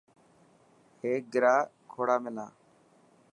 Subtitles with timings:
[1.01, 1.55] هيڪ گرا
[1.91, 2.45] کوڙا منا.